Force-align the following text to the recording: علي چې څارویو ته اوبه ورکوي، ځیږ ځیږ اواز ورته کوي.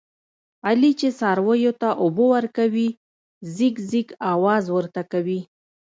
علي 0.67 0.91
چې 0.99 1.07
څارویو 1.19 1.71
ته 1.81 1.89
اوبه 2.01 2.25
ورکوي، 2.35 2.89
ځیږ 3.55 3.75
ځیږ 3.89 4.07
اواز 4.33 4.63
ورته 4.75 5.01
کوي. 5.11 5.39